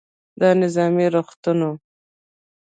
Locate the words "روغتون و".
1.15-1.71